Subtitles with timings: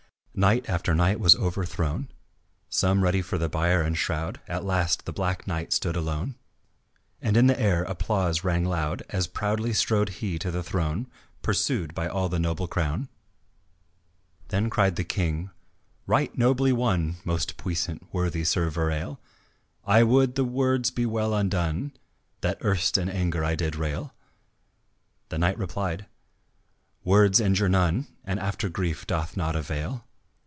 [0.33, 2.07] Knight after knight was overthrown,
[2.69, 6.35] Some ready for the bier and shroud, At last the black knight stood alone
[7.21, 11.05] And in the air applause rang loud As proudly strode he to the throne
[11.43, 13.07] Pursued by all the noble crowd.
[14.47, 15.49] Then cried the King:
[16.07, 19.19] "Right nobly won, Most puissant, worthy Sir Verale,
[19.83, 21.91] I would the words were well undone
[22.39, 24.15] That erst in anger I did rail."
[25.27, 26.05] The knight replied,
[27.03, 30.07] "Words injure none, And after grief doth not avail.